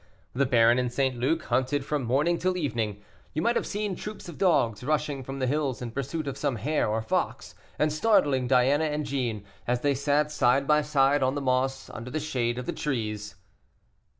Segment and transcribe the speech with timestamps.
[0.33, 1.15] The baron and St.
[1.15, 3.03] Luc hunted from morning till evening;
[3.35, 6.55] you might have seen troops of dogs rushing from the hills in pursuit of some
[6.55, 11.35] hare or fox, and startling Diana and Jeanne, as they sat side by side on
[11.35, 13.35] the moss, under the shade of the trees.